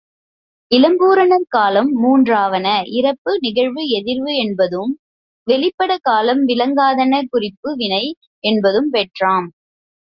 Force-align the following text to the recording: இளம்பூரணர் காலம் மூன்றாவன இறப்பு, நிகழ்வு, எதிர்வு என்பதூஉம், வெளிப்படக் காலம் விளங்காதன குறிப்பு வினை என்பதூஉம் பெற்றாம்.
இளம்பூரணர் 0.71 1.45
காலம் 1.47 1.91
மூன்றாவன 1.95 2.67
இறப்பு, 2.93 3.37
நிகழ்வு, 3.39 3.83
எதிர்வு 3.91 4.33
என்பதூஉம், 4.41 4.95
வெளிப்படக் 5.47 6.03
காலம் 6.03 6.43
விளங்காதன 6.47 7.23
குறிப்பு 7.29 7.75
வினை 7.75 8.05
என்பதூஉம் 8.43 8.91
பெற்றாம். 8.91 9.49